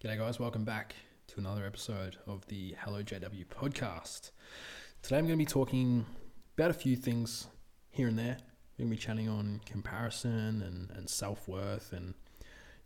G'day, 0.00 0.16
guys. 0.16 0.38
Welcome 0.38 0.64
back 0.64 0.94
to 1.26 1.40
another 1.40 1.66
episode 1.66 2.18
of 2.24 2.46
the 2.46 2.76
Hello 2.84 3.02
JW 3.02 3.44
podcast. 3.46 4.30
Today, 5.02 5.18
I'm 5.18 5.26
going 5.26 5.36
to 5.36 5.44
be 5.44 5.44
talking 5.44 6.06
about 6.56 6.70
a 6.70 6.74
few 6.74 6.94
things 6.94 7.48
here 7.90 8.06
and 8.06 8.16
there. 8.16 8.36
We're 8.78 8.84
going 8.84 8.90
to 8.90 8.96
be 8.96 8.96
chatting 8.96 9.28
on 9.28 9.60
comparison 9.66 10.62
and, 10.62 10.92
and 10.96 11.10
self 11.10 11.48
worth 11.48 11.92
and 11.92 12.14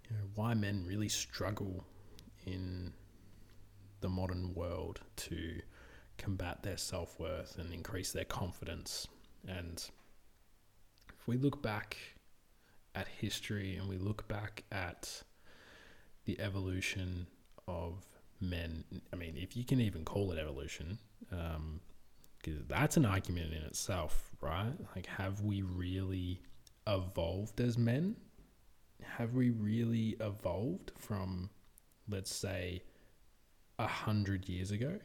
you 0.09 0.17
know, 0.17 0.23
why 0.37 0.55
men 0.55 0.87
really 0.89 1.11
struggle 1.11 1.85
in 2.47 2.95
the 4.01 4.09
modern 4.09 4.55
world 4.55 5.03
to 5.17 5.61
combat 6.17 6.63
their 6.63 6.79
self 6.79 7.21
worth 7.21 7.59
and 7.59 7.75
increase 7.75 8.13
their 8.13 8.25
confidence. 8.25 9.07
And 9.47 9.85
if 11.11 11.29
we 11.29 11.37
look 11.37 11.63
back 11.63 11.99
at 12.95 13.07
history 13.07 13.77
and 13.77 13.87
we 13.87 13.99
look 13.99 14.27
back 14.29 14.65
at 14.73 15.25
the 16.25 16.41
evolution 16.41 17.27
of 17.67 18.07
men, 18.41 18.85
I 19.13 19.17
mean, 19.17 19.37
if 19.37 19.57
you 19.57 19.65
can 19.65 19.81
even 19.81 20.05
call 20.05 20.33
it 20.33 20.39
evolution, 20.39 20.99
um, 21.31 21.81
because 22.39 22.61
that's 22.67 22.97
an 22.97 23.05
argument 23.05 23.53
in 23.53 23.63
itself, 23.63 24.31
right? 24.41 24.73
Like, 24.97 25.07
have 25.07 25.43
we 25.43 25.63
really 25.63 26.41
evolved 26.87 27.61
as 27.61 27.79
men? 27.79 28.17
Have 29.03 29.35
we 29.35 29.51
really 29.51 30.17
evolved 30.21 30.93
from, 30.97 31.51
let's 32.09 32.35
say, 32.35 32.83
a 33.79 33.87
hundred 33.87 34.49
years 34.49 34.71
ago? 34.73 34.99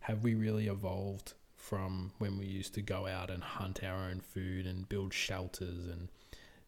Have 0.00 0.22
we 0.22 0.34
really 0.34 0.68
evolved 0.68 1.34
from 1.56 2.12
when 2.18 2.38
we 2.38 2.46
used 2.46 2.74
to 2.74 2.82
go 2.82 3.06
out 3.06 3.30
and 3.30 3.42
hunt 3.42 3.84
our 3.84 4.08
own 4.08 4.20
food 4.20 4.66
and 4.66 4.88
build 4.88 5.12
shelters 5.12 5.86
and 5.86 6.08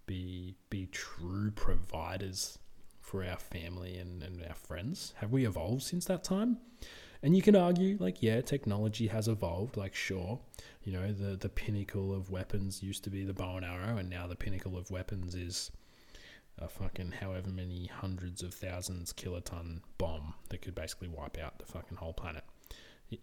be 0.05 0.55
be 0.69 0.87
true 0.87 1.51
providers 1.53 2.59
for 3.03 3.23
our 3.25 3.37
family 3.37 3.99
and, 3.99 4.23
and 4.23 4.43
our 4.49 4.55
friends? 4.55 5.13
Have 5.19 5.33
we 5.33 5.47
evolved 5.47 5.83
since 5.83 6.07
that 6.07 6.25
time? 6.25 6.59
And 7.23 7.37
you 7.37 7.43
can 7.43 7.55
argue, 7.55 7.97
like, 8.01 8.23
yeah, 8.23 8.41
technology 8.41 9.07
has 9.09 9.29
evolved. 9.29 9.77
Like, 9.77 9.95
sure, 9.95 10.41
you 10.83 10.93
know, 10.93 11.13
the, 11.13 11.37
the 11.37 11.49
pinnacle 11.49 12.15
of 12.15 12.31
weapons 12.31 12.83
used 12.83 13.05
to 13.05 13.11
be 13.11 13.25
the 13.25 13.35
bow 13.35 13.57
and 13.57 13.67
arrow, 13.67 13.99
and 13.99 14.11
now 14.11 14.27
the 14.27 14.35
pinnacle 14.35 14.77
of 14.77 14.91
weapons 14.91 15.35
is 15.35 15.71
a 16.59 16.69
fucking 16.69 17.13
however 17.21 17.51
many 17.51 17.87
hundreds 17.87 18.43
of 18.43 18.55
thousands 18.55 19.13
kiloton 19.13 19.81
bomb 19.99 20.35
that 20.49 20.63
could 20.63 20.75
basically 20.75 21.09
wipe 21.09 21.39
out 21.39 21.59
the 21.59 21.67
fucking 21.67 21.97
whole 21.97 22.13
planet. 22.13 22.45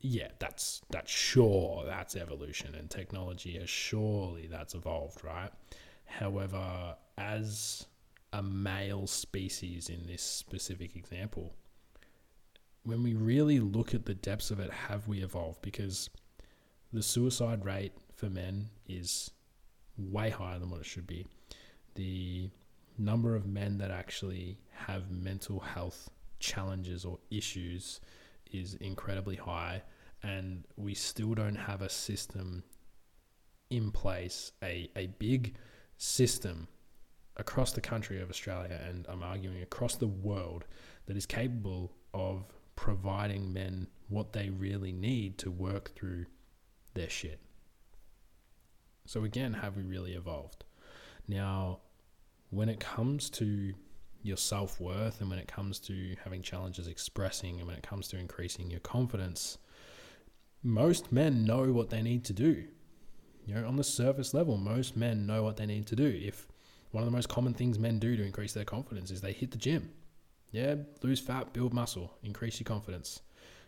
Yeah, 0.02 0.30
that's 0.39 0.82
that's 0.89 1.11
sure 1.11 1.84
that's 1.86 2.16
evolution 2.16 2.76
and 2.76 2.89
technology 2.89 3.58
has 3.58 3.70
surely 3.70 4.48
that's 4.48 4.76
evolved, 4.76 5.23
right? 5.23 5.50
However, 6.06 6.95
as 7.17 7.86
a 8.32 8.44
male 8.44 9.08
species 9.08 9.90
in 9.90 10.06
this 10.06 10.22
specific 10.22 10.96
example, 10.96 11.54
when 12.84 13.04
we 13.04 13.14
really 13.14 13.60
look 13.60 13.94
at 13.94 14.06
the 14.06 14.14
depths 14.14 14.52
of 14.52 14.60
it, 14.60 14.72
have 14.72 15.08
we 15.08 15.24
evolved? 15.24 15.62
Because 15.62 16.10
the 16.94 17.04
suicide 17.04 17.66
rate 17.66 17.94
for 18.16 18.30
men 18.30 18.70
is 18.88 19.32
way 19.98 20.30
higher 20.30 20.60
than 20.60 20.70
what 20.70 20.82
it 20.82 20.86
should 20.86 21.08
be. 21.08 21.26
The 21.96 22.50
number 22.98 23.36
of 23.36 23.46
men 23.46 23.78
that 23.80 23.92
actually 23.92 24.58
have 24.72 25.12
mental 25.12 25.60
health 25.60 26.10
challenges 26.40 27.06
or 27.06 27.20
issues 27.30 28.00
is 28.52 28.76
incredibly 28.76 29.36
high, 29.36 29.84
and 30.24 30.66
we 30.76 30.94
still 30.94 31.34
don't 31.34 31.56
have 31.56 31.82
a 31.82 31.90
system 31.90 32.64
in 33.70 33.92
place, 33.92 34.52
a, 34.64 34.90
a 34.96 35.08
big 35.20 35.56
system 35.98 36.68
across 37.40 37.72
the 37.72 37.82
country 37.82 38.22
of 38.22 38.30
Australia, 38.30 38.80
and 38.88 39.06
I'm 39.09 39.23
arguing 39.23 39.62
across 39.62 39.95
the 39.95 40.08
world, 40.08 40.66
that 41.08 41.18
is 41.18 41.26
capable 41.26 41.92
of 42.14 42.45
providing 42.76 43.52
men 43.52 43.88
what 44.09 44.34
they 44.34 44.50
really 44.50 44.92
need 44.92 45.38
to 45.40 45.50
work 45.50 45.95
through 45.95 46.26
their 46.94 47.10
shit. 47.10 47.40
So, 49.05 49.23
again, 49.23 49.54
have 49.54 49.76
we 49.76 49.83
really 49.83 50.14
evolved? 50.14 50.66
Now, 51.27 51.80
when 52.50 52.70
it 52.70 52.80
comes 52.80 53.30
to 53.32 53.73
your 54.21 54.38
self 54.38 54.80
worth 54.82 55.21
and 55.21 55.30
when 55.30 55.39
it 55.39 55.48
comes 55.48 55.80
to 55.80 56.16
having 56.23 56.42
challenges 56.42 56.88
expressing 56.88 57.60
and 57.60 57.67
when 57.67 57.77
it 57.77 57.83
comes 57.83 58.08
to 58.10 58.17
increasing 58.17 58.70
your 58.70 58.82
confidence, 58.82 59.58
most 60.61 61.11
men 61.11 61.45
know 61.45 61.71
what 61.71 61.89
they 61.89 62.02
need 62.02 62.26
to 62.26 62.33
do. 62.33 62.66
You 63.45 63.56
know, 63.56 63.67
on 63.67 63.77
the 63.77 63.83
surface 63.83 64.33
level, 64.33 64.58
most 64.58 64.98
men 64.98 65.26
know 65.26 65.42
what 65.42 65.58
they 65.58 65.66
need 65.66 65.88
to 65.88 65.95
do. 65.95 66.21
If 66.23 66.48
one 66.92 67.04
of 67.04 67.05
the 67.05 67.16
most 67.16 67.30
common 67.30 67.54
things 67.54 67.77
men 67.77 68.00
do 68.00 68.16
to 68.16 68.26
increase 68.26 68.54
their 68.54 68.66
confidence 68.66 69.11
is 69.11 69.22
they 69.22 69.32
hit 69.32 69.52
the 69.52 69.58
gym. 69.58 69.92
Yeah, 70.52 70.76
lose 71.04 71.20
fat, 71.20 71.54
build 71.54 71.73
muscle, 71.73 72.14
increase 72.23 72.60
your 72.60 72.66
confidence. 72.66 73.22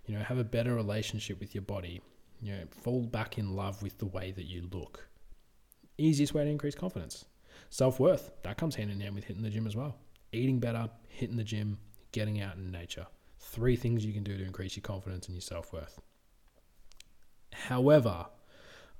You 0.07 0.17
know, 0.17 0.23
have 0.23 0.39
a 0.39 0.43
better 0.43 0.73
relationship 0.73 1.39
with 1.39 1.53
your 1.53 1.61
body. 1.61 2.01
You 2.41 2.53
know, 2.53 2.63
fall 2.71 3.01
back 3.01 3.37
in 3.37 3.55
love 3.55 3.83
with 3.83 3.99
the 3.99 4.07
way 4.07 4.31
that 4.31 4.45
you 4.45 4.67
look. 4.71 5.07
Easiest 5.97 6.33
way 6.33 6.43
to 6.43 6.49
increase 6.49 6.73
confidence. 6.73 7.25
Self 7.69 7.99
worth, 7.99 8.31
that 8.43 8.57
comes 8.57 8.75
hand 8.75 8.89
in 8.89 8.99
hand 8.99 9.13
with 9.13 9.25
hitting 9.25 9.43
the 9.43 9.49
gym 9.49 9.67
as 9.67 9.75
well. 9.75 9.95
Eating 10.31 10.59
better, 10.59 10.89
hitting 11.07 11.37
the 11.37 11.43
gym, 11.43 11.77
getting 12.11 12.41
out 12.41 12.55
in 12.55 12.71
nature. 12.71 13.05
Three 13.39 13.75
things 13.75 14.05
you 14.05 14.13
can 14.13 14.23
do 14.23 14.37
to 14.37 14.43
increase 14.43 14.75
your 14.75 14.81
confidence 14.81 15.27
and 15.27 15.35
your 15.35 15.41
self 15.41 15.71
worth. 15.71 16.01
However, 17.53 18.25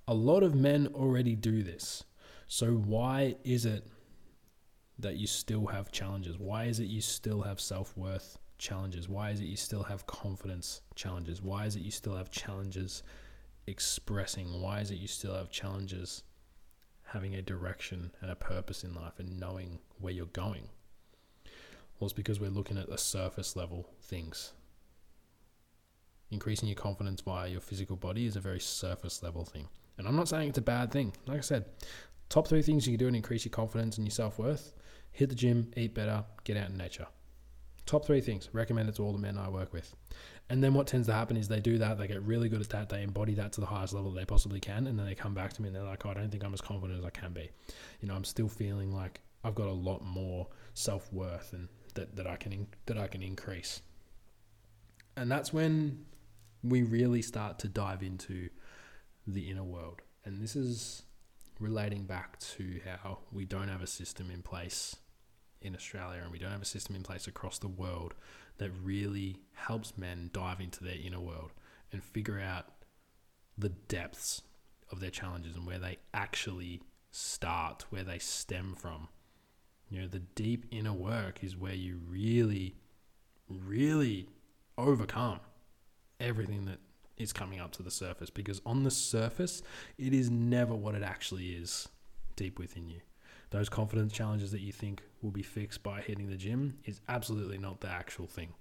a 0.07 0.13
lot 0.13 0.43
of 0.43 0.53
men 0.53 0.89
already 0.93 1.35
do 1.35 1.63
this. 1.63 2.03
So, 2.47 2.73
why 2.73 3.35
is 3.43 3.65
it 3.65 3.87
that 5.01 5.17
you 5.17 5.27
still 5.27 5.67
have 5.67 5.91
challenges? 5.91 6.37
Why 6.37 6.65
is 6.65 6.79
it 6.79 6.85
you 6.87 7.01
still 7.01 7.41
have 7.41 7.59
self 7.59 7.95
worth 7.97 8.37
challenges? 8.57 9.09
Why 9.09 9.31
is 9.31 9.41
it 9.41 9.45
you 9.45 9.57
still 9.57 9.83
have 9.83 10.05
confidence 10.05 10.81
challenges? 10.95 11.41
Why 11.41 11.65
is 11.65 11.75
it 11.75 11.81
you 11.81 11.91
still 11.91 12.15
have 12.15 12.31
challenges 12.31 13.03
expressing? 13.67 14.61
Why 14.61 14.79
is 14.79 14.91
it 14.91 14.99
you 14.99 15.07
still 15.07 15.33
have 15.33 15.49
challenges 15.49 16.23
having 17.03 17.35
a 17.35 17.41
direction 17.41 18.11
and 18.21 18.31
a 18.31 18.35
purpose 18.35 18.83
in 18.83 18.93
life 18.93 19.19
and 19.19 19.39
knowing 19.39 19.79
where 19.99 20.13
you're 20.13 20.25
going? 20.27 20.69
Well, 21.99 22.07
it's 22.07 22.13
because 22.13 22.39
we're 22.39 22.49
looking 22.49 22.77
at 22.77 22.89
the 22.89 22.97
surface 22.97 23.55
level 23.55 23.87
things. 24.01 24.53
Increasing 26.31 26.69
your 26.69 26.77
confidence 26.77 27.21
via 27.21 27.49
your 27.49 27.59
physical 27.59 27.95
body 27.95 28.25
is 28.25 28.35
a 28.35 28.39
very 28.39 28.59
surface 28.59 29.21
level 29.21 29.43
thing. 29.43 29.67
And 29.97 30.07
I'm 30.07 30.15
not 30.15 30.29
saying 30.29 30.49
it's 30.49 30.57
a 30.57 30.63
bad 30.63 30.91
thing. 30.91 31.13
Like 31.27 31.39
I 31.39 31.41
said, 31.41 31.65
top 32.29 32.47
three 32.47 32.61
things 32.61 32.87
you 32.87 32.97
can 32.97 33.05
do 33.05 33.11
to 33.11 33.17
increase 33.17 33.45
your 33.45 33.51
confidence 33.51 33.97
and 33.97 34.07
your 34.07 34.11
self 34.11 34.39
worth 34.39 34.73
hit 35.11 35.29
the 35.29 35.35
gym, 35.35 35.71
eat 35.75 35.93
better, 35.93 36.23
get 36.43 36.57
out 36.57 36.69
in 36.69 36.77
nature. 36.77 37.07
Top 37.85 38.05
three 38.05 38.21
things 38.21 38.49
recommended 38.53 38.95
to 38.95 39.03
all 39.03 39.11
the 39.11 39.19
men 39.19 39.37
I 39.37 39.49
work 39.49 39.73
with. 39.73 39.95
And 40.49 40.63
then 40.63 40.73
what 40.73 40.87
tends 40.87 41.07
to 41.07 41.13
happen 41.13 41.37
is 41.37 41.47
they 41.47 41.59
do 41.59 41.77
that, 41.77 41.97
they 41.97 42.07
get 42.07 42.21
really 42.23 42.49
good 42.49 42.61
at 42.61 42.69
that, 42.69 42.89
they 42.89 43.03
embody 43.03 43.33
that 43.35 43.53
to 43.53 43.61
the 43.61 43.67
highest 43.67 43.93
level 43.93 44.11
they 44.11 44.25
possibly 44.25 44.59
can, 44.59 44.87
and 44.87 44.99
then 44.99 45.05
they 45.05 45.15
come 45.15 45.33
back 45.33 45.53
to 45.53 45.61
me 45.61 45.67
and 45.67 45.75
they're 45.75 45.83
like, 45.83 46.05
oh, 46.05 46.09
I 46.09 46.13
don't 46.13 46.29
think 46.29 46.43
I'm 46.43 46.53
as 46.53 46.61
confident 46.61 46.99
as 46.99 47.05
I 47.05 47.09
can 47.09 47.31
be. 47.31 47.49
You 48.01 48.07
know, 48.07 48.15
I'm 48.15 48.23
still 48.23 48.49
feeling 48.49 48.93
like 48.93 49.21
I've 49.43 49.55
got 49.55 49.67
a 49.67 49.73
lot 49.73 50.03
more 50.03 50.47
self 50.73 51.11
worth 51.11 51.53
and 51.53 51.67
that, 51.95 52.15
that 52.15 52.27
I 52.27 52.35
can 52.35 52.67
that 52.85 52.97
I 52.97 53.07
can 53.07 53.21
increase. 53.21 53.81
And 55.17 55.31
that's 55.31 55.51
when 55.51 56.05
we 56.63 56.83
really 56.83 57.21
start 57.21 57.59
to 57.59 57.67
dive 57.67 58.03
into 58.03 58.49
the 59.27 59.49
inner 59.49 59.63
world. 59.63 60.01
And 60.25 60.41
this 60.41 60.55
is 60.55 61.03
relating 61.61 62.03
back 62.05 62.39
to 62.39 62.81
how 62.85 63.19
we 63.31 63.45
don't 63.45 63.69
have 63.69 63.81
a 63.81 63.87
system 63.87 64.31
in 64.31 64.41
place 64.41 64.95
in 65.61 65.75
Australia 65.75 66.21
and 66.23 66.31
we 66.31 66.39
don't 66.39 66.51
have 66.51 66.61
a 66.61 66.65
system 66.65 66.95
in 66.95 67.03
place 67.03 67.27
across 67.27 67.59
the 67.59 67.67
world 67.67 68.15
that 68.57 68.71
really 68.83 69.37
helps 69.53 69.97
men 69.97 70.29
dive 70.33 70.59
into 70.59 70.83
their 70.83 70.97
inner 71.01 71.19
world 71.19 71.51
and 71.91 72.03
figure 72.03 72.39
out 72.39 72.65
the 73.57 73.69
depths 73.69 74.41
of 74.91 74.99
their 74.99 75.09
challenges 75.11 75.55
and 75.55 75.65
where 75.65 75.79
they 75.79 75.97
actually 76.13 76.81
start, 77.11 77.85
where 77.91 78.03
they 78.03 78.17
stem 78.17 78.75
from. 78.75 79.07
You 79.89 80.01
know, 80.01 80.07
the 80.07 80.19
deep 80.19 80.65
inner 80.71 80.93
work 80.93 81.43
is 81.43 81.55
where 81.55 81.73
you 81.73 81.99
really, 82.07 82.75
really 83.47 84.29
overcome 84.77 85.39
everything 86.19 86.65
that 86.65 86.79
is 87.21 87.33
coming 87.33 87.59
up 87.59 87.71
to 87.73 87.83
the 87.83 87.91
surface 87.91 88.29
because 88.29 88.61
on 88.65 88.83
the 88.83 88.91
surface, 88.91 89.61
it 89.97 90.13
is 90.13 90.29
never 90.29 90.75
what 90.75 90.95
it 90.95 91.03
actually 91.03 91.49
is 91.49 91.87
deep 92.35 92.59
within 92.59 92.89
you. 92.89 93.01
Those 93.51 93.69
confidence 93.69 94.13
challenges 94.13 94.51
that 94.51 94.61
you 94.61 94.71
think 94.71 95.01
will 95.21 95.31
be 95.31 95.43
fixed 95.43 95.83
by 95.83 96.01
hitting 96.01 96.29
the 96.29 96.37
gym 96.37 96.77
is 96.85 97.01
absolutely 97.09 97.57
not 97.57 97.81
the 97.81 97.89
actual 97.89 98.27
thing. 98.27 98.53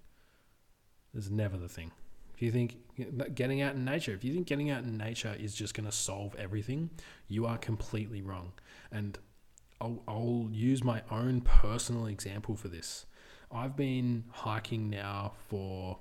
It's 1.14 1.30
never 1.30 1.56
the 1.56 1.68
thing. 1.68 1.92
If 2.34 2.42
you 2.42 2.50
think 2.52 3.34
getting 3.34 3.60
out 3.62 3.74
in 3.74 3.84
nature, 3.84 4.12
if 4.12 4.24
you 4.24 4.32
think 4.32 4.46
getting 4.46 4.70
out 4.70 4.84
in 4.84 4.96
nature 4.96 5.36
is 5.38 5.54
just 5.54 5.74
going 5.74 5.86
to 5.86 5.92
solve 5.92 6.34
everything, 6.36 6.90
you 7.28 7.46
are 7.46 7.58
completely 7.58 8.22
wrong. 8.22 8.52
And 8.90 9.18
I'll, 9.80 10.02
I'll 10.08 10.48
use 10.50 10.82
my 10.82 11.02
own 11.10 11.42
personal 11.42 12.06
example 12.06 12.56
for 12.56 12.68
this. 12.68 13.06
I've 13.52 13.76
been 13.76 14.24
hiking 14.30 14.90
now 14.90 15.32
for 15.48 15.98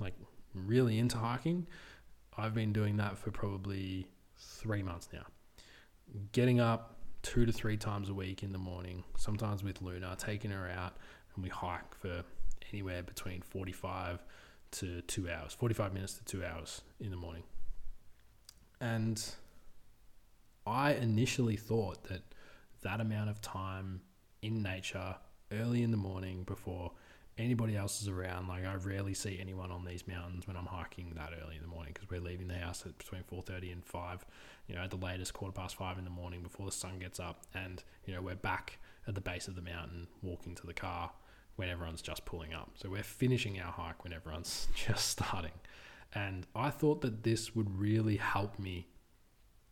like 0.00 0.14
really 0.54 0.98
into 0.98 1.16
hiking. 1.18 1.66
I've 2.36 2.54
been 2.54 2.72
doing 2.72 2.96
that 2.98 3.18
for 3.18 3.30
probably 3.30 4.06
three 4.38 4.82
months 4.82 5.08
now. 5.12 5.26
Getting 6.32 6.60
up 6.60 6.96
two 7.22 7.44
to 7.46 7.52
three 7.52 7.76
times 7.76 8.08
a 8.08 8.14
week 8.14 8.42
in 8.42 8.52
the 8.52 8.58
morning, 8.58 9.04
sometimes 9.16 9.62
with 9.62 9.82
Luna, 9.82 10.16
taking 10.18 10.50
her 10.50 10.68
out, 10.68 10.96
and 11.34 11.44
we 11.44 11.50
hike 11.50 11.94
for 11.94 12.24
anywhere 12.72 13.02
between 13.02 13.42
45 13.42 14.22
to 14.72 15.02
two 15.02 15.28
hours, 15.28 15.52
45 15.52 15.92
minutes 15.92 16.14
to 16.14 16.24
two 16.24 16.44
hours 16.44 16.82
in 17.00 17.10
the 17.10 17.16
morning. 17.16 17.42
And 18.80 19.22
I 20.66 20.94
initially 20.94 21.56
thought 21.56 22.04
that 22.04 22.22
that 22.82 23.00
amount 23.00 23.30
of 23.30 23.40
time 23.40 24.00
in 24.42 24.62
nature 24.62 25.16
early 25.52 25.82
in 25.82 25.90
the 25.90 25.96
morning 25.96 26.44
before 26.44 26.92
anybody 27.40 27.76
else 27.76 28.02
is 28.02 28.08
around. 28.08 28.48
Like 28.48 28.64
I 28.64 28.74
rarely 28.74 29.14
see 29.14 29.38
anyone 29.40 29.70
on 29.70 29.84
these 29.84 30.06
mountains 30.06 30.46
when 30.46 30.56
I'm 30.56 30.66
hiking 30.66 31.12
that 31.16 31.30
early 31.42 31.56
in 31.56 31.62
the 31.62 31.68
morning 31.68 31.92
because 31.92 32.08
we're 32.10 32.20
leaving 32.20 32.48
the 32.48 32.58
house 32.58 32.84
at 32.86 32.96
between 32.98 33.22
four 33.24 33.42
thirty 33.42 33.70
and 33.70 33.84
five. 33.84 34.24
You 34.68 34.76
know, 34.76 34.82
at 34.82 34.90
the 34.90 34.96
latest 34.96 35.32
quarter 35.34 35.52
past 35.52 35.76
five 35.76 35.98
in 35.98 36.04
the 36.04 36.10
morning 36.10 36.42
before 36.42 36.66
the 36.66 36.72
sun 36.72 36.98
gets 36.98 37.18
up, 37.18 37.42
and 37.54 37.82
you 38.04 38.14
know 38.14 38.22
we're 38.22 38.36
back 38.36 38.78
at 39.08 39.14
the 39.14 39.20
base 39.20 39.48
of 39.48 39.56
the 39.56 39.62
mountain 39.62 40.06
walking 40.22 40.54
to 40.54 40.66
the 40.66 40.74
car 40.74 41.10
when 41.56 41.68
everyone's 41.68 42.02
just 42.02 42.24
pulling 42.24 42.54
up. 42.54 42.70
So 42.74 42.88
we're 42.88 43.02
finishing 43.02 43.60
our 43.60 43.72
hike 43.72 44.04
when 44.04 44.12
everyone's 44.12 44.68
just 44.74 45.08
starting. 45.08 45.58
And 46.14 46.46
I 46.54 46.70
thought 46.70 47.00
that 47.02 47.22
this 47.22 47.54
would 47.54 47.78
really 47.78 48.16
help 48.16 48.58
me 48.58 48.88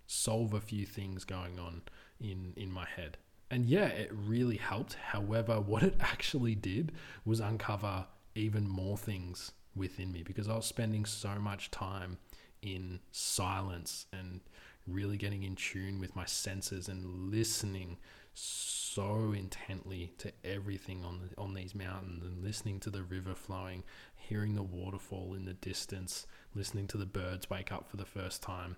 solve 0.07 0.55
a 0.55 0.61
few 0.61 0.87
things 0.87 1.25
going 1.25 1.59
on 1.59 1.83
in 2.21 2.55
in 2.57 2.73
my 2.73 2.87
head 2.87 3.19
and 3.51 3.67
yeah, 3.67 3.87
it 3.87 4.11
really 4.13 4.57
helped. 4.57 4.95
However, 4.95 5.61
what 5.61 5.83
it 5.83 5.97
actually 6.01 6.55
did 6.55 6.93
was 7.25 7.41
uncover 7.41 8.07
even 8.35 8.69
more 8.69 8.99
things 8.99 9.53
within 9.75 10.13
me 10.13 10.23
because 10.23 10.49
I 10.49 10.57
was 10.57 10.67
spending 10.67 11.05
so 11.05 11.37
much 11.41 11.71
time 11.71 12.19
in 12.63 13.01
silence 13.11 14.07
and 14.13 14.41
really 14.87 15.17
getting 15.17 15.43
in 15.43 15.55
tune 15.55 16.01
with 16.01 16.17
my 16.17 16.25
senses 16.25 16.89
and 16.89 17.31
listening 17.31 17.99
so 18.35 19.33
intently 19.37 20.13
to 20.19 20.33
everything 20.45 21.05
on 21.05 21.21
the, 21.21 21.41
on 21.41 21.55
these 21.55 21.75
mountains 21.75 22.25
and 22.25 22.43
listening 22.43 22.81
to 22.81 22.91
the 22.91 23.03
river 23.03 23.35
flowing, 23.35 23.83
hearing 24.17 24.55
the 24.55 24.63
waterfall 24.63 25.35
in 25.35 25.45
the 25.45 25.55
distance, 25.55 26.27
listening 26.55 26.87
to 26.89 26.97
the 26.97 27.07
birds 27.07 27.51
wake 27.51 27.73
up 27.73 27.89
for 27.91 27.97
the 27.97 28.05
first 28.05 28.43
time, 28.43 28.77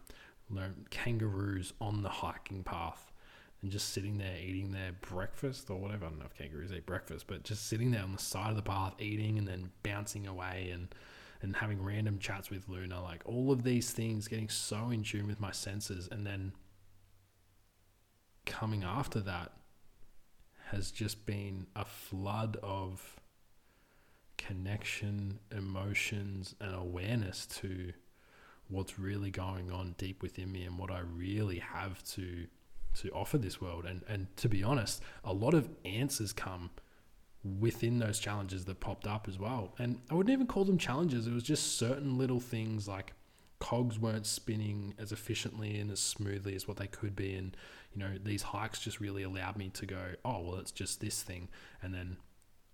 learn 0.48 0.86
kangaroos 0.90 1.72
on 1.80 2.02
the 2.02 2.08
hiking 2.08 2.62
path 2.62 3.09
and 3.62 3.70
just 3.70 3.90
sitting 3.90 4.18
there 4.18 4.36
eating 4.36 4.72
their 4.72 4.92
breakfast 5.00 5.70
or 5.70 5.76
whatever. 5.76 6.06
I 6.06 6.08
don't 6.08 6.18
know 6.18 6.26
if 6.26 6.36
kangaroos 6.36 6.72
eat 6.72 6.86
breakfast, 6.86 7.26
but 7.26 7.42
just 7.42 7.66
sitting 7.66 7.90
there 7.90 8.02
on 8.02 8.12
the 8.12 8.18
side 8.18 8.50
of 8.50 8.56
the 8.56 8.62
path 8.62 8.94
eating 8.98 9.38
and 9.38 9.46
then 9.46 9.70
bouncing 9.82 10.26
away 10.26 10.70
and 10.72 10.94
and 11.42 11.56
having 11.56 11.82
random 11.82 12.18
chats 12.18 12.50
with 12.50 12.68
Luna, 12.68 13.02
like 13.02 13.22
all 13.24 13.50
of 13.50 13.62
these 13.62 13.92
things, 13.92 14.28
getting 14.28 14.50
so 14.50 14.90
in 14.90 15.02
tune 15.02 15.26
with 15.26 15.40
my 15.40 15.50
senses, 15.50 16.06
and 16.12 16.26
then 16.26 16.52
coming 18.44 18.84
after 18.84 19.20
that 19.20 19.52
has 20.66 20.90
just 20.90 21.24
been 21.24 21.66
a 21.74 21.84
flood 21.84 22.58
of 22.62 23.20
connection, 24.36 25.38
emotions, 25.50 26.54
and 26.60 26.74
awareness 26.74 27.46
to 27.46 27.92
what's 28.68 28.98
really 28.98 29.30
going 29.30 29.70
on 29.72 29.94
deep 29.98 30.22
within 30.22 30.52
me 30.52 30.64
and 30.64 30.78
what 30.78 30.90
I 30.90 31.00
really 31.00 31.58
have 31.58 32.04
to 32.12 32.46
to 32.94 33.10
offer 33.10 33.38
this 33.38 33.60
world. 33.60 33.84
And 33.86 34.02
and 34.08 34.34
to 34.38 34.48
be 34.48 34.62
honest, 34.62 35.02
a 35.24 35.32
lot 35.32 35.54
of 35.54 35.68
answers 35.84 36.32
come 36.32 36.70
within 37.58 37.98
those 37.98 38.18
challenges 38.18 38.64
that 38.66 38.80
popped 38.80 39.06
up 39.06 39.26
as 39.28 39.38
well. 39.38 39.74
And 39.78 40.00
I 40.10 40.14
wouldn't 40.14 40.32
even 40.32 40.46
call 40.46 40.64
them 40.64 40.78
challenges. 40.78 41.26
It 41.26 41.32
was 41.32 41.42
just 41.42 41.78
certain 41.78 42.18
little 42.18 42.40
things 42.40 42.86
like 42.86 43.14
cogs 43.58 43.98
weren't 43.98 44.26
spinning 44.26 44.94
as 44.98 45.12
efficiently 45.12 45.78
and 45.78 45.90
as 45.90 46.00
smoothly 46.00 46.54
as 46.54 46.68
what 46.68 46.76
they 46.76 46.86
could 46.86 47.16
be. 47.16 47.34
And, 47.34 47.56
you 47.94 48.00
know, 48.00 48.10
these 48.22 48.42
hikes 48.42 48.80
just 48.80 49.00
really 49.00 49.22
allowed 49.22 49.56
me 49.56 49.70
to 49.70 49.86
go, 49.86 50.00
oh, 50.24 50.42
well, 50.42 50.56
it's 50.56 50.70
just 50.70 51.00
this 51.00 51.22
thing. 51.22 51.48
And 51.82 51.94
then 51.94 52.16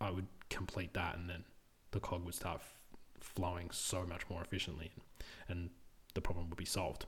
I 0.01 0.11
would 0.11 0.27
complete 0.51 0.95
that 0.95 1.17
and 1.17 1.29
then 1.29 1.45
the 1.93 2.01
cog 2.01 2.25
would 2.25 2.35
start 2.35 2.61
f- 2.61 2.75
flowing 3.21 3.71
so 3.71 4.05
much 4.05 4.29
more 4.29 4.43
efficiently 4.43 4.91
and, 4.95 5.03
and 5.49 5.71
the 6.15 6.21
problem 6.21 6.49
would 6.49 6.59
be 6.59 6.65
solved. 6.65 7.07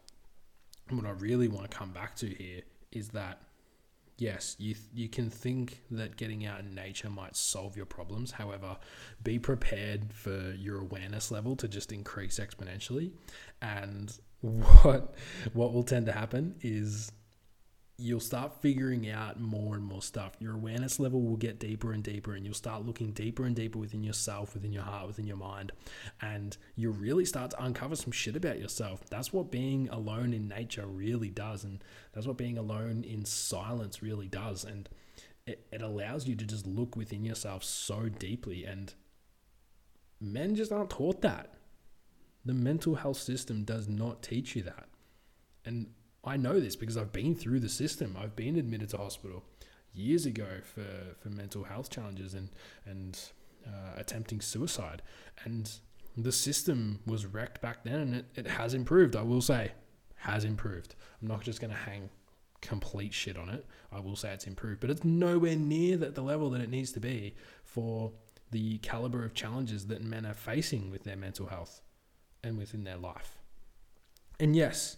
And 0.88 0.96
what 0.96 1.06
I 1.06 1.12
really 1.12 1.49
want 1.49 1.70
to 1.70 1.76
come 1.76 1.90
back 1.90 2.14
to 2.16 2.26
here 2.26 2.62
is 2.93 3.08
that 3.11 3.40
yes, 4.19 4.56
you 4.58 4.75
you 4.93 5.08
can 5.08 5.31
think 5.31 5.82
that 5.90 6.17
getting 6.17 6.44
out 6.44 6.61
in 6.61 6.75
nature 6.75 7.08
might 7.08 7.37
solve 7.37 7.76
your 7.76 7.87
problems. 7.87 8.32
However, 8.32 8.76
be 9.23 9.38
prepared 9.38 10.12
for 10.12 10.52
your 10.52 10.81
awareness 10.81 11.31
level 11.31 11.56
to 11.56 11.69
just 11.69 11.93
increase 11.93 12.38
exponentially. 12.38 13.12
And 13.62 14.17
what 14.40 15.14
what 15.52 15.73
will 15.73 15.85
tend 15.85 16.06
to 16.06 16.12
happen 16.12 16.56
is 16.61 17.12
you'll 18.00 18.21
start 18.21 18.62
figuring 18.62 19.11
out 19.11 19.41
more 19.41 19.75
and 19.75 19.85
more 19.85 20.00
stuff. 20.00 20.33
Your 20.39 20.55
awareness 20.55 21.00
level 21.00 21.21
will 21.21 21.37
get 21.37 21.59
deeper 21.59 21.93
and 21.93 22.03
deeper, 22.03 22.35
and 22.35 22.45
you'll 22.45 22.55
start 22.55 22.87
looking 22.87 23.11
deeper 23.11 23.45
and 23.45 23.56
deeper 23.56 23.81
within 23.81 24.05
yourself, 24.05 24.55
within 24.55 24.73
your 24.73 24.85
heart, 24.85 25.09
within 25.09 25.27
your 25.27 25.37
mind. 25.37 25.73
And 26.23 26.56
you'll 26.77 26.93
really 26.93 27.25
start 27.25 27.50
to 27.50 27.62
uncover 27.62 27.97
some 27.97 28.12
shit 28.12 28.37
about 28.37 28.61
yourself. 28.61 29.03
That's 29.11 29.33
what 29.33 29.50
being 29.50 29.89
alone 29.89 30.33
in 30.33 30.47
nature 30.47 30.87
really 30.87 31.29
does. 31.29 31.65
And 31.65 31.83
that's 32.12 32.27
what 32.27 32.37
being 32.37 32.56
alone 32.56 33.03
in 33.03 33.25
silence 33.25 34.01
really 34.01 34.29
does. 34.29 34.65
And 34.65 34.89
it, 35.44 35.67
it 35.73 35.83
allows 35.83 36.29
you 36.29 36.37
to 36.37 36.44
just 36.47 36.69
look 36.69 36.94
within 36.94 37.25
yourself 37.25 37.65
so 37.65 38.09
deeply. 38.09 38.65
And 38.65 38.94
men 40.21 40.55
just 40.55 40.71
aren't 40.71 40.91
taught 40.91 41.21
that. 41.23 41.55
The 42.44 42.55
mental 42.55 42.94
health 42.94 43.19
system 43.19 43.65
does 43.65 43.89
not 43.89 44.23
teach 44.23 44.55
you 44.55 44.62
that. 44.62 44.87
And 45.65 45.89
I 46.29 46.37
know 46.37 46.61
this 46.61 46.77
because 46.77 46.97
I've 46.97 47.13
been 47.13 47.35
through 47.35 47.61
the 47.61 47.69
system. 47.69 48.17
I've 48.21 48.37
been 48.37 48.57
admitted 48.57 48.91
to 48.91 48.99
hospital 48.99 49.45
years 49.95 50.27
ago 50.27 50.47
for, 50.63 50.85
for 51.21 51.31
mental 51.31 51.65
health 51.65 51.91
challenges 51.91 52.35
and 52.35 52.51
and 52.87 53.19
uh, 53.67 53.95
attempting 53.97 54.41
suicide, 54.41 55.03
and 55.45 55.71
the 56.17 56.33
system 56.33 57.01
was 57.07 57.27
wrecked 57.27 57.61
back 57.61 57.85
then, 57.85 58.01
and 58.01 58.15
it, 58.15 58.27
it 58.35 58.47
has 58.47 58.75
improved. 58.75 59.17
I 59.17 59.23
will 59.23 59.41
say, 59.41 59.73
has 60.17 60.45
improved. 60.45 60.95
I'm 61.21 61.29
not 61.29 61.43
just 61.43 61.61
going 61.61 61.73
to 61.73 61.77
hang 61.77 62.11
complete 62.61 63.15
shit 63.15 63.37
on 63.37 63.49
it. 63.49 63.67
I 63.93 64.01
will 64.01 64.17
say 64.17 64.33
it's 64.33 64.47
improved, 64.47 64.81
but 64.81 64.91
it's 64.91 65.05
nowhere 65.05 65.57
near 65.57 65.97
that 65.99 66.15
the 66.15 66.23
level 66.23 66.51
that 66.51 66.61
it 66.61 66.71
needs 66.71 66.93
to 66.93 67.01
be 67.01 67.35
for 67.65 68.13
the 68.51 68.79
caliber 68.79 69.25
of 69.25 69.35
challenges 69.35 69.87
that 69.87 70.03
men 70.03 70.27
are 70.27 70.35
facing 70.35 70.91
with 70.91 71.05
their 71.05 71.17
mental 71.17 71.47
health 71.47 71.83
and 72.43 72.59
within 72.59 72.85
their 72.85 72.97
life. 72.97 73.39
And 74.41 74.57
yes, 74.57 74.97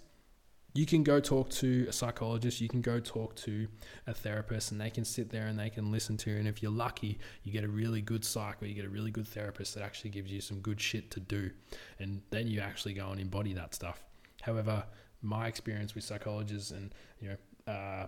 you 0.72 0.87
can 0.87 1.02
go 1.02 1.19
talk 1.19 1.50
to 1.50 1.87
a 1.88 1.93
psychologist, 1.93 2.61
you 2.61 2.69
can 2.69 2.81
go 2.81 3.00
talk 3.00 3.34
to 3.37 3.67
a 4.06 4.14
therapist, 4.14 4.70
and 4.70 4.81
they 4.81 4.90
can 4.90 5.05
sit 5.05 5.31
there 5.31 5.46
and 5.46 5.58
they 5.58 5.70
can 5.70 5.90
listen 5.90 6.17
to 6.19 6.31
you. 6.31 6.37
And 6.37 6.46
if 6.46 6.62
you're 6.62 6.70
lucky, 6.70 7.19
you 7.43 7.52
get 7.52 7.64
a 7.64 7.69
really 7.69 8.00
good 8.00 8.25
psych 8.25 8.62
or 8.62 8.67
you 8.67 8.75
get 8.75 8.84
a 8.84 8.90
really 8.90 9.11
good 9.11 9.26
therapist 9.26 9.75
that 9.75 9.82
actually 9.82 10.11
gives 10.11 10.31
you 10.31 10.40
some 10.40 10.61
good 10.61 10.81
shit 10.81 11.11
to 11.12 11.20
do. 11.20 11.50
And 11.98 12.22
then 12.31 12.46
you 12.46 12.60
actually 12.60 12.94
go 12.94 13.10
and 13.10 13.20
embody 13.20 13.53
that 13.55 13.74
stuff. 13.74 14.05
However, 14.43 14.84
my 15.22 15.48
experience 15.48 15.94
with 15.94 16.05
psychologists 16.05 16.70
and, 16.70 16.94
you 17.20 17.31
know, 17.31 17.72
uh, 17.72 18.06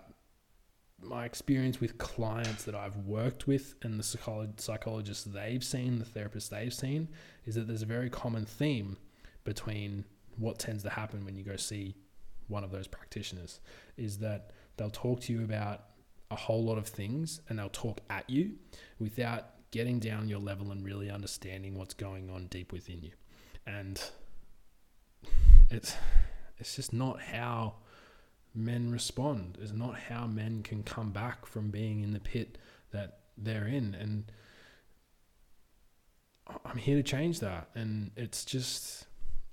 my 1.04 1.24
experience 1.24 1.80
with 1.80 1.98
clients 1.98 2.62
that 2.62 2.76
I've 2.76 2.96
worked 2.98 3.48
with 3.48 3.74
and 3.82 3.98
the 3.98 4.52
psychologists 4.56 5.24
they've 5.24 5.64
seen, 5.64 5.98
the 5.98 6.04
therapists 6.04 6.48
they've 6.48 6.72
seen, 6.72 7.08
is 7.44 7.56
that 7.56 7.66
there's 7.66 7.82
a 7.82 7.86
very 7.86 8.08
common 8.08 8.46
theme 8.46 8.96
between 9.42 10.04
what 10.36 10.60
tends 10.60 10.84
to 10.84 10.90
happen 10.90 11.24
when 11.24 11.34
you 11.34 11.42
go 11.42 11.56
see 11.56 11.96
one 12.52 12.62
of 12.62 12.70
those 12.70 12.86
practitioners 12.86 13.58
is 13.96 14.18
that 14.18 14.52
they'll 14.76 14.90
talk 14.90 15.20
to 15.22 15.32
you 15.32 15.42
about 15.42 15.84
a 16.30 16.36
whole 16.36 16.64
lot 16.64 16.78
of 16.78 16.86
things 16.86 17.40
and 17.48 17.58
they'll 17.58 17.68
talk 17.68 18.00
at 18.08 18.28
you 18.30 18.52
without 18.98 19.70
getting 19.70 19.98
down 19.98 20.28
your 20.28 20.38
level 20.38 20.70
and 20.70 20.84
really 20.84 21.10
understanding 21.10 21.76
what's 21.76 21.94
going 21.94 22.30
on 22.30 22.46
deep 22.46 22.72
within 22.72 23.02
you. 23.02 23.12
And 23.66 24.00
it's 25.70 25.96
it's 26.58 26.76
just 26.76 26.92
not 26.92 27.20
how 27.20 27.74
men 28.54 28.92
respond. 28.92 29.58
It's 29.60 29.72
not 29.72 29.98
how 29.98 30.26
men 30.26 30.62
can 30.62 30.82
come 30.82 31.10
back 31.10 31.46
from 31.46 31.70
being 31.70 32.02
in 32.02 32.12
the 32.12 32.20
pit 32.20 32.58
that 32.92 33.20
they're 33.36 33.66
in. 33.66 33.94
And 33.94 34.30
I'm 36.64 36.76
here 36.76 36.96
to 36.96 37.02
change 37.02 37.40
that. 37.40 37.68
And 37.74 38.10
it's 38.16 38.44
just 38.44 39.06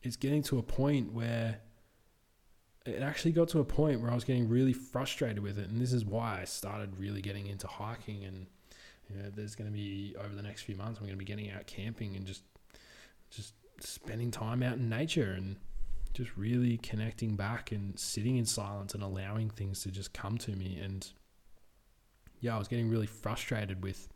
it's 0.03 0.15
getting 0.15 0.44
to 0.44 0.60
a 0.60 0.63
point 0.63 1.13
where 1.13 1.60
it 2.86 3.02
actually 3.02 3.32
got 3.32 3.50
to 3.50 3.60
a 3.60 3.66
point 3.66 4.02
where 4.02 4.12
I 4.12 4.16
was 4.16 4.24
getting 4.24 4.48
really 4.48 4.74
frustrated 4.74 5.40
with 5.40 5.58
it, 5.60 5.70
and 5.70 5.82
this 5.82 5.94
is 5.94 6.06
why 6.06 6.40
I 6.42 6.46
started 6.46 6.98
really 6.98 7.22
getting 7.22 7.48
into 7.48 7.68
hiking. 7.68 8.24
And 8.24 8.48
you 9.10 9.18
know, 9.18 9.30
there's 9.36 9.56
going 9.56 9.70
to 9.70 9.74
be 9.74 10.16
over 10.24 10.36
the 10.36 10.44
next 10.44 10.64
few 10.64 10.76
months, 10.76 11.00
I'm 11.00 11.06
going 11.06 11.18
to 11.18 11.20
be 11.20 11.26
getting 11.26 11.52
out 11.52 11.68
camping 11.68 12.16
and 12.16 12.26
just 12.26 12.44
just 13.30 13.54
spending 13.80 14.32
time 14.32 14.64
out 14.64 14.78
in 14.78 14.90
nature 14.90 15.32
and 15.32 15.56
just 16.14 16.36
really 16.36 16.78
connecting 16.78 17.36
back 17.36 17.72
and 17.72 17.98
sitting 18.00 18.38
in 18.38 18.46
silence 18.46 18.94
and 18.94 19.04
allowing 19.04 19.50
things 19.50 19.84
to 19.84 19.92
just 19.92 20.14
come 20.14 20.38
to 20.40 20.52
me. 20.52 20.80
And 20.84 21.08
yeah, 22.40 22.56
I 22.56 22.60
was 22.60 22.68
getting 22.68 22.90
really 22.90 23.06
frustrated 23.06 23.84
with 23.84 24.10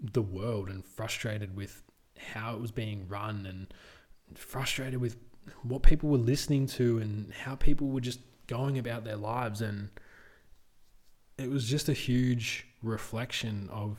the 0.00 0.22
world 0.22 0.68
and 0.68 0.84
frustrated 0.84 1.56
with 1.56 1.82
how 2.18 2.54
it 2.54 2.60
was 2.60 2.70
being 2.70 3.08
run 3.08 3.46
and 3.46 4.38
frustrated 4.38 5.00
with 5.00 5.16
what 5.62 5.82
people 5.82 6.08
were 6.08 6.18
listening 6.18 6.66
to 6.66 6.98
and 6.98 7.32
how 7.32 7.54
people 7.54 7.88
were 7.88 8.00
just 8.00 8.20
going 8.46 8.78
about 8.78 9.04
their 9.04 9.16
lives 9.16 9.60
and 9.60 9.88
it 11.38 11.50
was 11.50 11.68
just 11.68 11.88
a 11.88 11.92
huge 11.92 12.66
reflection 12.82 13.68
of 13.70 13.98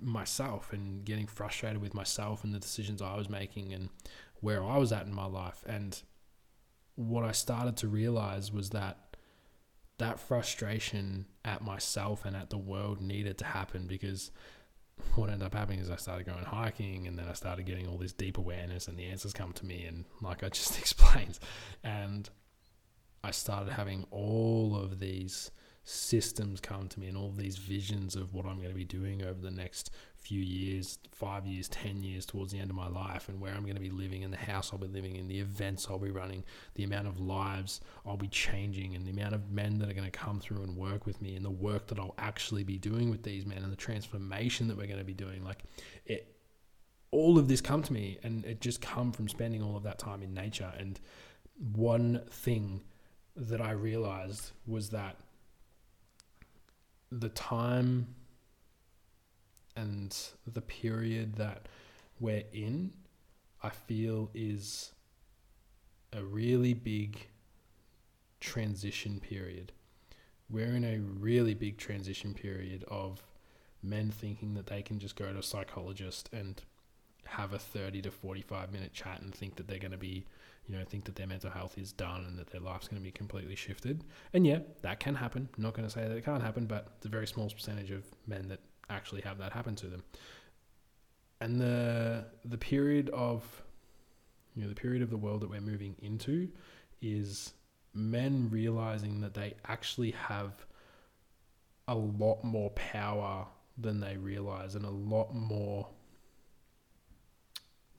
myself 0.00 0.72
and 0.72 1.04
getting 1.04 1.26
frustrated 1.26 1.80
with 1.80 1.94
myself 1.94 2.44
and 2.44 2.54
the 2.54 2.58
decisions 2.58 3.02
I 3.02 3.16
was 3.16 3.28
making 3.28 3.72
and 3.72 3.88
where 4.40 4.62
I 4.62 4.76
was 4.78 4.92
at 4.92 5.06
in 5.06 5.14
my 5.14 5.26
life. 5.26 5.64
And 5.66 6.00
what 6.94 7.24
I 7.24 7.32
started 7.32 7.76
to 7.78 7.88
realize 7.88 8.52
was 8.52 8.70
that 8.70 9.16
that 9.98 10.20
frustration 10.20 11.26
at 11.44 11.62
myself 11.62 12.24
and 12.24 12.36
at 12.36 12.50
the 12.50 12.58
world 12.58 13.00
needed 13.00 13.38
to 13.38 13.44
happen 13.44 13.86
because 13.86 14.30
what 15.14 15.30
ended 15.30 15.46
up 15.46 15.54
happening 15.54 15.80
is 15.80 15.90
I 15.90 15.96
started 15.96 16.26
going 16.26 16.44
hiking 16.44 17.06
and 17.06 17.18
then 17.18 17.26
I 17.28 17.32
started 17.32 17.66
getting 17.66 17.86
all 17.86 17.98
this 17.98 18.12
deep 18.12 18.38
awareness 18.38 18.88
and 18.88 18.96
the 18.96 19.04
answers 19.04 19.32
come 19.32 19.52
to 19.54 19.66
me 19.66 19.84
and 19.84 20.04
like 20.20 20.42
I 20.42 20.48
just 20.48 20.78
explained. 20.78 21.38
And 21.82 22.28
I 23.22 23.30
started 23.30 23.72
having 23.72 24.06
all 24.10 24.76
of 24.76 25.00
these 25.00 25.50
systems 25.84 26.60
come 26.60 26.88
to 26.88 27.00
me 27.00 27.08
and 27.08 27.16
all 27.16 27.30
these 27.30 27.58
visions 27.58 28.16
of 28.16 28.32
what 28.32 28.46
I'm 28.46 28.56
going 28.56 28.70
to 28.70 28.74
be 28.74 28.84
doing 28.84 29.22
over 29.22 29.40
the 29.40 29.50
next 29.50 29.90
few 30.24 30.40
years, 30.40 30.98
five 31.12 31.46
years, 31.46 31.68
10 31.68 32.02
years 32.02 32.24
towards 32.24 32.50
the 32.50 32.58
end 32.58 32.70
of 32.70 32.76
my 32.76 32.88
life, 32.88 33.28
and 33.28 33.42
where 33.42 33.52
I'm 33.52 33.64
going 33.64 33.74
to 33.74 33.80
be 33.80 33.90
living, 33.90 34.24
and 34.24 34.32
the 34.32 34.38
house 34.38 34.70
I'll 34.72 34.78
be 34.78 34.86
living 34.86 35.16
in, 35.16 35.28
the 35.28 35.38
events 35.38 35.86
I'll 35.88 35.98
be 35.98 36.10
running, 36.10 36.44
the 36.76 36.84
amount 36.84 37.08
of 37.08 37.20
lives 37.20 37.82
I'll 38.06 38.16
be 38.16 38.28
changing, 38.28 38.94
and 38.94 39.06
the 39.06 39.10
amount 39.10 39.34
of 39.34 39.50
men 39.50 39.78
that 39.80 39.90
are 39.90 39.92
going 39.92 40.10
to 40.10 40.10
come 40.10 40.40
through 40.40 40.62
and 40.62 40.78
work 40.78 41.04
with 41.04 41.20
me, 41.20 41.36
and 41.36 41.44
the 41.44 41.50
work 41.50 41.88
that 41.88 41.98
I'll 41.98 42.14
actually 42.16 42.64
be 42.64 42.78
doing 42.78 43.10
with 43.10 43.22
these 43.22 43.44
men, 43.44 43.58
and 43.58 43.70
the 43.70 43.76
transformation 43.76 44.66
that 44.68 44.78
we're 44.78 44.86
going 44.86 44.98
to 44.98 45.04
be 45.04 45.12
doing. 45.12 45.44
Like, 45.44 45.62
it, 46.06 46.34
all 47.10 47.38
of 47.38 47.46
this 47.46 47.60
come 47.60 47.82
to 47.82 47.92
me, 47.92 48.18
and 48.22 48.46
it 48.46 48.62
just 48.62 48.80
come 48.80 49.12
from 49.12 49.28
spending 49.28 49.62
all 49.62 49.76
of 49.76 49.82
that 49.82 49.98
time 49.98 50.22
in 50.22 50.32
nature. 50.32 50.72
And 50.78 50.98
one 51.74 52.22
thing 52.30 52.80
that 53.36 53.60
I 53.60 53.72
realized 53.72 54.52
was 54.66 54.88
that 54.90 55.16
the 57.12 57.28
time 57.28 58.06
and 59.76 60.16
the 60.46 60.60
period 60.60 61.36
that 61.36 61.66
we're 62.20 62.44
in, 62.52 62.92
I 63.62 63.70
feel 63.70 64.30
is 64.34 64.92
a 66.12 66.22
really 66.22 66.74
big 66.74 67.28
transition 68.40 69.20
period. 69.20 69.72
We're 70.48 70.74
in 70.74 70.84
a 70.84 70.98
really 70.98 71.54
big 71.54 71.78
transition 71.78 72.34
period 72.34 72.84
of 72.88 73.22
men 73.82 74.10
thinking 74.10 74.54
that 74.54 74.66
they 74.66 74.82
can 74.82 74.98
just 74.98 75.16
go 75.16 75.32
to 75.32 75.38
a 75.38 75.42
psychologist 75.42 76.28
and 76.32 76.62
have 77.24 77.52
a 77.52 77.58
30 77.58 78.02
to 78.02 78.10
45 78.10 78.72
minute 78.72 78.92
chat 78.92 79.20
and 79.22 79.34
think 79.34 79.56
that 79.56 79.66
they're 79.66 79.78
going 79.78 79.90
to 79.90 79.98
be 79.98 80.24
you 80.66 80.76
know, 80.76 80.84
think 80.84 81.04
that 81.04 81.16
their 81.16 81.26
mental 81.26 81.50
health 81.50 81.76
is 81.76 81.92
done 81.92 82.24
and 82.26 82.38
that 82.38 82.48
their 82.48 82.60
life's 82.60 82.88
going 82.88 83.00
to 83.00 83.04
be 83.04 83.10
completely 83.10 83.54
shifted. 83.54 84.02
And 84.32 84.46
yeah, 84.46 84.60
that 84.82 84.98
can 84.98 85.14
happen. 85.14 85.48
I'm 85.56 85.62
not 85.62 85.74
going 85.74 85.86
to 85.86 85.92
say 85.92 86.08
that 86.08 86.16
it 86.16 86.24
can't 86.24 86.42
happen, 86.42 86.66
but 86.66 86.88
it's 86.96 87.06
a 87.06 87.10
very 87.10 87.26
small 87.26 87.50
percentage 87.50 87.90
of 87.90 88.04
men 88.26 88.48
that 88.48 88.60
actually 88.90 89.22
have 89.22 89.38
that 89.38 89.52
happen 89.52 89.74
to 89.76 89.86
them. 89.86 90.02
And 91.40 91.60
the 91.60 92.26
the 92.44 92.58
period 92.58 93.10
of 93.10 93.62
you 94.54 94.62
know, 94.62 94.68
the 94.68 94.74
period 94.74 95.02
of 95.02 95.10
the 95.10 95.16
world 95.16 95.40
that 95.40 95.50
we're 95.50 95.60
moving 95.60 95.96
into 96.00 96.48
is 97.02 97.52
men 97.92 98.48
realizing 98.50 99.20
that 99.20 99.34
they 99.34 99.54
actually 99.66 100.12
have 100.12 100.64
a 101.88 101.94
lot 101.94 102.42
more 102.44 102.70
power 102.70 103.46
than 103.76 104.00
they 104.00 104.16
realize 104.16 104.74
and 104.74 104.84
a 104.84 104.90
lot 104.90 105.34
more 105.34 105.88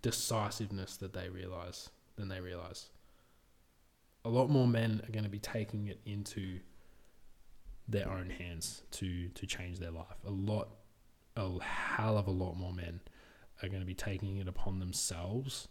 decisiveness 0.01 0.97
that 0.97 1.13
they 1.13 1.29
realize 1.29 1.89
than 2.15 2.29
they 2.29 2.39
realize. 2.39 2.89
A 4.23 4.29
lot 4.29 4.49
more 4.49 4.67
men 4.67 5.01
are 5.07 5.11
going 5.11 5.23
to 5.23 5.29
be 5.29 5.39
taking 5.39 5.87
it 5.87 5.99
into 6.05 6.59
their 7.87 8.09
own 8.09 8.29
hands 8.29 8.83
to 8.91 9.29
to 9.29 9.45
change 9.45 9.79
their 9.79 9.91
life. 9.91 10.17
A 10.25 10.31
lot, 10.31 10.69
a 11.35 11.59
hell 11.63 12.17
of 12.17 12.27
a 12.27 12.31
lot 12.31 12.55
more 12.55 12.73
men 12.73 13.01
are 13.61 13.69
going 13.69 13.81
to 13.81 13.85
be 13.85 13.95
taking 13.95 14.37
it 14.37 14.47
upon 14.47 14.79
themselves 14.79 15.67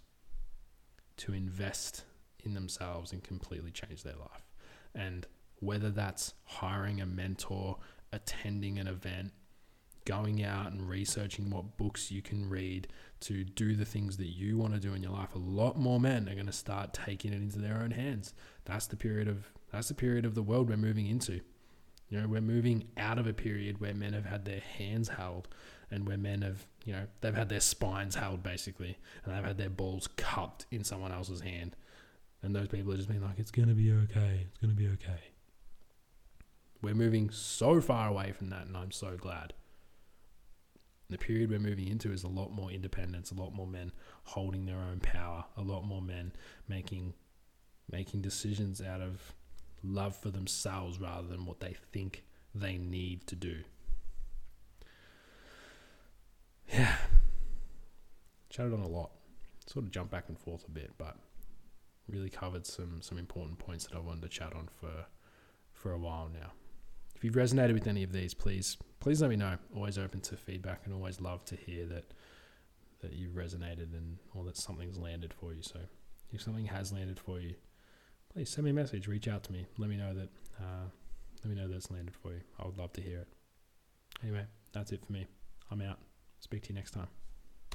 to 1.16 1.32
invest 1.32 2.04
in 2.44 2.54
themselves 2.54 3.12
and 3.12 3.22
completely 3.22 3.70
change 3.70 4.02
their 4.02 4.16
life. 4.16 4.46
And 4.94 5.26
whether 5.60 5.90
that's 5.90 6.34
hiring 6.44 7.00
a 7.00 7.06
mentor, 7.06 7.78
attending 8.12 8.78
an 8.78 8.86
event, 8.86 9.32
going 10.04 10.44
out 10.44 10.70
and 10.70 10.88
researching 10.88 11.50
what 11.50 11.76
books 11.76 12.10
you 12.10 12.20
can 12.20 12.48
read 12.48 12.88
to 13.20 13.44
do 13.44 13.74
the 13.74 13.84
things 13.84 14.16
that 14.18 14.28
you 14.28 14.58
want 14.58 14.74
to 14.74 14.80
do 14.80 14.92
in 14.92 15.02
your 15.02 15.12
life 15.12 15.34
a 15.34 15.38
lot 15.38 15.78
more 15.78 15.98
men 15.98 16.28
are 16.28 16.34
going 16.34 16.44
to 16.46 16.52
start 16.52 16.92
taking 16.92 17.32
it 17.32 17.36
into 17.36 17.58
their 17.58 17.80
own 17.82 17.90
hands 17.90 18.34
that's 18.66 18.86
the 18.86 18.96
period 18.96 19.26
of 19.26 19.46
that's 19.72 19.88
the 19.88 19.94
period 19.94 20.26
of 20.26 20.34
the 20.34 20.42
world 20.42 20.68
we're 20.68 20.76
moving 20.76 21.06
into 21.06 21.40
you 22.14 22.20
know 22.20 22.28
we're 22.28 22.40
moving 22.40 22.84
out 22.96 23.18
of 23.18 23.26
a 23.26 23.32
period 23.32 23.80
where 23.80 23.92
men 23.92 24.12
have 24.12 24.24
had 24.24 24.44
their 24.44 24.60
hands 24.60 25.08
held 25.08 25.48
and 25.90 26.06
where 26.06 26.16
men 26.16 26.42
have 26.42 26.64
you 26.84 26.92
know 26.92 27.08
they've 27.20 27.34
had 27.34 27.48
their 27.48 27.58
spines 27.58 28.14
held 28.14 28.40
basically 28.40 28.96
and 29.24 29.34
they've 29.34 29.42
had 29.42 29.58
their 29.58 29.68
balls 29.68 30.08
cupped 30.16 30.64
in 30.70 30.84
someone 30.84 31.10
else's 31.10 31.40
hand. 31.40 31.74
And 32.40 32.54
those 32.54 32.68
people 32.68 32.92
are 32.92 32.96
just 32.96 33.08
being 33.08 33.22
like 33.22 33.40
it's 33.40 33.50
going 33.50 33.66
to 33.66 33.74
be 33.74 33.90
okay. 33.90 34.46
It's 34.48 34.58
going 34.58 34.70
to 34.70 34.76
be 34.76 34.86
okay. 34.90 35.22
We're 36.82 36.94
moving 36.94 37.30
so 37.30 37.80
far 37.80 38.08
away 38.08 38.30
from 38.30 38.50
that 38.50 38.66
and 38.66 38.76
i'm 38.76 38.92
so 38.92 39.16
glad. 39.16 39.52
The 41.10 41.18
period 41.18 41.50
we're 41.50 41.58
moving 41.58 41.88
into 41.88 42.12
is 42.12 42.22
a 42.22 42.28
lot 42.28 42.52
more 42.52 42.70
independence, 42.70 43.32
a 43.32 43.34
lot 43.34 43.52
more 43.52 43.66
men 43.66 43.90
holding 44.22 44.66
their 44.66 44.78
own 44.78 45.00
power, 45.00 45.46
a 45.56 45.62
lot 45.62 45.82
more 45.82 46.00
men 46.00 46.32
making 46.68 47.14
making 47.90 48.22
decisions 48.22 48.80
out 48.80 49.00
of 49.00 49.34
love 49.84 50.16
for 50.16 50.30
themselves 50.30 51.00
rather 51.00 51.28
than 51.28 51.46
what 51.46 51.60
they 51.60 51.76
think 51.92 52.24
they 52.54 52.78
need 52.78 53.26
to 53.26 53.36
do. 53.36 53.58
Yeah. 56.72 56.96
Chatted 58.48 58.72
on 58.72 58.80
a 58.80 58.88
lot. 58.88 59.10
Sort 59.66 59.84
of 59.84 59.90
jumped 59.90 60.10
back 60.10 60.24
and 60.28 60.38
forth 60.38 60.66
a 60.66 60.70
bit, 60.70 60.92
but 60.98 61.16
really 62.08 62.30
covered 62.30 62.66
some 62.66 63.00
some 63.00 63.18
important 63.18 63.58
points 63.58 63.86
that 63.86 63.96
I 63.96 64.00
wanted 64.00 64.22
to 64.22 64.28
chat 64.28 64.52
on 64.54 64.68
for 64.80 65.06
for 65.72 65.92
a 65.92 65.98
while 65.98 66.30
now. 66.32 66.52
If 67.16 67.24
you've 67.24 67.34
resonated 67.34 67.74
with 67.74 67.86
any 67.86 68.02
of 68.02 68.12
these, 68.12 68.34
please 68.34 68.76
please 69.00 69.20
let 69.20 69.30
me 69.30 69.36
know. 69.36 69.56
Always 69.74 69.98
open 69.98 70.20
to 70.22 70.36
feedback 70.36 70.82
and 70.84 70.94
always 70.94 71.20
love 71.20 71.44
to 71.46 71.56
hear 71.56 71.86
that 71.86 72.12
that 73.00 73.12
you've 73.12 73.32
resonated 73.32 73.92
and 73.92 74.18
or 74.34 74.44
that 74.44 74.56
something's 74.56 74.98
landed 74.98 75.32
for 75.32 75.52
you. 75.52 75.62
So 75.62 75.80
if 76.32 76.42
something 76.42 76.66
has 76.66 76.92
landed 76.92 77.18
for 77.18 77.40
you, 77.40 77.54
please 78.34 78.50
send 78.50 78.64
me 78.64 78.70
a 78.70 78.74
message. 78.74 79.06
Reach 79.06 79.28
out 79.28 79.44
to 79.44 79.52
me. 79.52 79.66
Let 79.78 79.88
me 79.88 79.96
know 79.96 80.12
that 80.12 80.28
uh, 80.60 80.88
let 81.42 81.54
me 81.54 81.60
know 81.60 81.68
that 81.68 81.76
it's 81.76 81.90
landed 81.90 82.14
for 82.14 82.32
you. 82.32 82.40
I 82.58 82.66
would 82.66 82.76
love 82.76 82.92
to 82.94 83.00
hear 83.00 83.20
it. 83.20 83.28
Anyway, 84.22 84.44
that's 84.72 84.92
it 84.92 85.04
for 85.04 85.12
me. 85.12 85.26
I'm 85.70 85.80
out. 85.80 85.98
Speak 86.40 86.62
to 86.64 86.68
you 86.70 86.74
next 86.74 86.90
time. 86.90 87.08